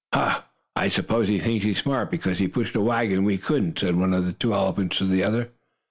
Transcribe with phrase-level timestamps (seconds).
[0.11, 0.41] "Huh!
[0.75, 4.15] I s'pose he thinks he's smart, because he pushed a wagon we couldn't," said one
[4.15, 5.51] of the two elephants to the other.